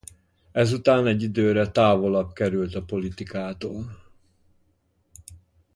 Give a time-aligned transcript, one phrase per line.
[0.51, 3.97] Ezután egy időre távolabb került a politikától.